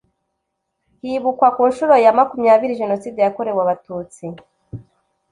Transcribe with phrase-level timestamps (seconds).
[1.01, 4.25] hibukwa ku nshuro ya makunyabiri Jenoside yakorewe Abatutsi